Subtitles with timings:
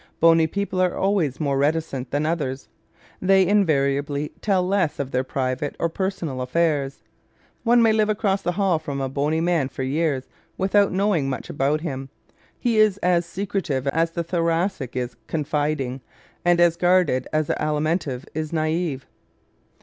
[0.19, 2.69] Bony people are always more reticent than others.
[3.21, 7.03] They invariably tell less of their private or personal affairs.
[7.63, 10.27] One may live across the hall from a bony man for years
[10.57, 12.09] without knowing much about him.
[12.57, 16.01] He is as secretive as the Thoracic is confiding
[16.43, 19.05] and as guarded as the Alimentive is naive.